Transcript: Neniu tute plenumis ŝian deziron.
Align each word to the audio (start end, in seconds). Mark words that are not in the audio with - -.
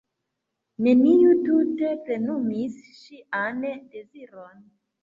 Neniu 0.87 1.35
tute 1.49 1.91
plenumis 2.09 2.81
ŝian 3.05 3.65
deziron. 3.71 4.63